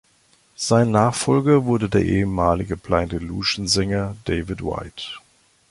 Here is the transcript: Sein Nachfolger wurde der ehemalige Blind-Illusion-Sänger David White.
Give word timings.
Sein 0.55 0.89
Nachfolger 0.89 1.65
wurde 1.65 1.87
der 1.87 2.03
ehemalige 2.03 2.75
Blind-Illusion-Sänger 2.75 4.17
David 4.25 4.63
White. 4.63 5.03